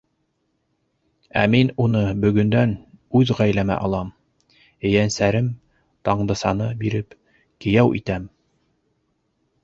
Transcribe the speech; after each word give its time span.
Ә 1.39 1.41
мин 1.55 1.67
уны 1.83 1.99
бөгөндән 2.23 2.71
үҙ 3.19 3.33
ғаиләмә 3.39 3.75
алам: 3.87 4.09
ейәнсәрем 4.91 5.51
Таңдысаны 6.09 6.71
биреп, 6.81 7.13
кейәү 7.67 7.93
итәм! 8.01 8.27